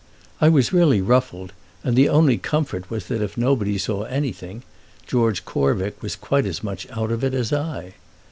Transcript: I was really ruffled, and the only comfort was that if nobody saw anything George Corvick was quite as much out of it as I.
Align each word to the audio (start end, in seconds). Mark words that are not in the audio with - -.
I 0.41 0.49
was 0.49 0.73
really 0.73 0.99
ruffled, 0.99 1.53
and 1.83 1.95
the 1.95 2.09
only 2.09 2.39
comfort 2.39 2.89
was 2.89 3.05
that 3.05 3.21
if 3.21 3.37
nobody 3.37 3.77
saw 3.77 4.01
anything 4.05 4.63
George 5.05 5.45
Corvick 5.45 6.01
was 6.01 6.15
quite 6.15 6.47
as 6.47 6.63
much 6.63 6.87
out 6.89 7.11
of 7.11 7.23
it 7.23 7.35
as 7.35 7.53
I. 7.53 7.93